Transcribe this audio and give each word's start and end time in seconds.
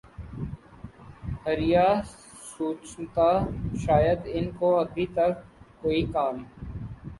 ھر 1.43 1.57
یہ 1.71 1.89
سوچتا 2.47 3.29
شاید 3.83 4.19
ان 4.33 4.45
کو 4.59 4.67
ابھی 4.79 5.05
تک 5.15 5.33
کوئی 5.81 6.01
کام 6.13 6.35